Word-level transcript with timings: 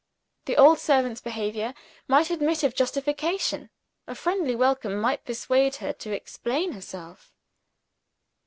The 0.45 0.57
old 0.57 0.79
servant's 0.79 1.21
behavior 1.21 1.75
might 2.07 2.31
admit 2.31 2.63
of 2.63 2.73
justification: 2.73 3.69
a 4.07 4.15
friendly 4.15 4.55
welcome 4.55 4.99
might 4.99 5.25
persuade 5.25 5.75
her 5.75 5.93
to 5.93 6.11
explain 6.11 6.71
herself. 6.71 7.31